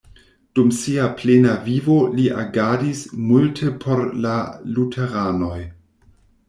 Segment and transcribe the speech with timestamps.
[0.59, 4.37] Dum sia plena vivo li agadis multe por la
[4.79, 5.57] luteranoj.